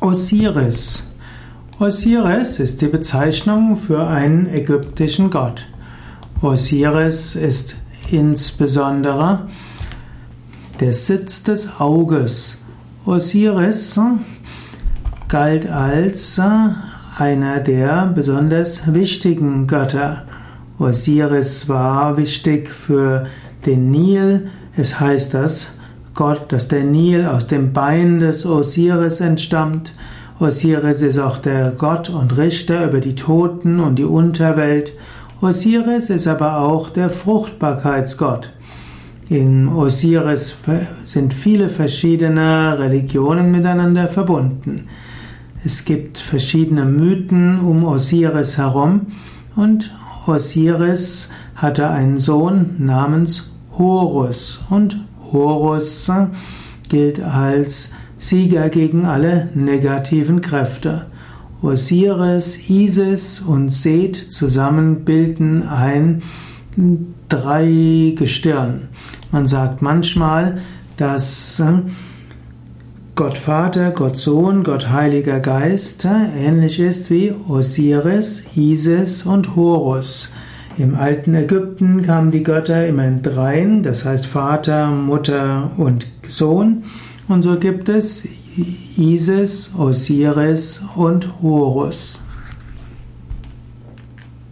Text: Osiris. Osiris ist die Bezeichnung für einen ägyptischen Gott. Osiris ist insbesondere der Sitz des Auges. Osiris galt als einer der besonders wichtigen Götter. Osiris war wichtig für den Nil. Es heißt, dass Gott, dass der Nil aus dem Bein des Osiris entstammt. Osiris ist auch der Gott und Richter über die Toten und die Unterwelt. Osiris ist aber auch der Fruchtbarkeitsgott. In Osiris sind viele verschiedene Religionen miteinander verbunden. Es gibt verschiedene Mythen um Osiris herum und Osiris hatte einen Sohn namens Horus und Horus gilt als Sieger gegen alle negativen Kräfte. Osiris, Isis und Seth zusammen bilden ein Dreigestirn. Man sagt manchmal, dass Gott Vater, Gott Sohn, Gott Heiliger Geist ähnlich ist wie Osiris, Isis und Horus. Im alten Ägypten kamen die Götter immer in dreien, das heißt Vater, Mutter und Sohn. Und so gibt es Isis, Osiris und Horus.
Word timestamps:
Osiris. 0.00 1.02
Osiris 1.80 2.60
ist 2.60 2.80
die 2.80 2.86
Bezeichnung 2.86 3.76
für 3.76 4.06
einen 4.06 4.46
ägyptischen 4.46 5.28
Gott. 5.28 5.66
Osiris 6.40 7.34
ist 7.34 7.74
insbesondere 8.12 9.48
der 10.78 10.92
Sitz 10.92 11.42
des 11.42 11.80
Auges. 11.80 12.58
Osiris 13.06 13.98
galt 15.26 15.68
als 15.68 16.40
einer 17.18 17.58
der 17.58 18.06
besonders 18.06 18.94
wichtigen 18.94 19.66
Götter. 19.66 20.26
Osiris 20.78 21.68
war 21.68 22.16
wichtig 22.16 22.68
für 22.68 23.26
den 23.66 23.90
Nil. 23.90 24.48
Es 24.76 25.00
heißt, 25.00 25.34
dass 25.34 25.72
Gott, 26.18 26.50
dass 26.50 26.66
der 26.66 26.82
Nil 26.82 27.26
aus 27.26 27.46
dem 27.46 27.72
Bein 27.72 28.18
des 28.18 28.44
Osiris 28.44 29.20
entstammt. 29.20 29.92
Osiris 30.40 31.00
ist 31.00 31.20
auch 31.20 31.38
der 31.38 31.70
Gott 31.70 32.10
und 32.10 32.36
Richter 32.36 32.86
über 32.86 32.98
die 32.98 33.14
Toten 33.14 33.78
und 33.78 34.00
die 34.00 34.04
Unterwelt. 34.04 34.94
Osiris 35.40 36.10
ist 36.10 36.26
aber 36.26 36.62
auch 36.62 36.90
der 36.90 37.10
Fruchtbarkeitsgott. 37.10 38.52
In 39.28 39.68
Osiris 39.68 40.56
sind 41.04 41.34
viele 41.34 41.68
verschiedene 41.68 42.76
Religionen 42.80 43.52
miteinander 43.52 44.08
verbunden. 44.08 44.88
Es 45.64 45.84
gibt 45.84 46.18
verschiedene 46.18 46.84
Mythen 46.84 47.60
um 47.60 47.84
Osiris 47.84 48.58
herum 48.58 49.02
und 49.54 49.94
Osiris 50.26 51.30
hatte 51.54 51.88
einen 51.88 52.18
Sohn 52.18 52.74
namens 52.78 53.52
Horus 53.78 54.58
und 54.68 54.98
Horus 55.32 56.10
gilt 56.88 57.20
als 57.20 57.92
Sieger 58.18 58.68
gegen 58.68 59.04
alle 59.04 59.48
negativen 59.54 60.40
Kräfte. 60.40 61.06
Osiris, 61.60 62.68
Isis 62.68 63.40
und 63.40 63.68
Seth 63.70 64.16
zusammen 64.16 65.04
bilden 65.04 65.66
ein 65.66 66.22
Dreigestirn. 67.28 68.88
Man 69.32 69.46
sagt 69.46 69.82
manchmal, 69.82 70.60
dass 70.96 71.62
Gott 73.16 73.36
Vater, 73.36 73.90
Gott 73.90 74.16
Sohn, 74.16 74.62
Gott 74.62 74.90
Heiliger 74.90 75.40
Geist 75.40 76.04
ähnlich 76.04 76.78
ist 76.78 77.10
wie 77.10 77.34
Osiris, 77.48 78.44
Isis 78.54 79.26
und 79.26 79.56
Horus. 79.56 80.30
Im 80.78 80.94
alten 80.94 81.34
Ägypten 81.34 82.02
kamen 82.02 82.30
die 82.30 82.44
Götter 82.44 82.86
immer 82.86 83.04
in 83.04 83.20
dreien, 83.22 83.82
das 83.82 84.04
heißt 84.04 84.26
Vater, 84.26 84.86
Mutter 84.86 85.72
und 85.76 86.06
Sohn. 86.28 86.84
Und 87.26 87.42
so 87.42 87.58
gibt 87.58 87.88
es 87.88 88.28
Isis, 88.96 89.70
Osiris 89.76 90.80
und 90.94 91.42
Horus. 91.42 92.20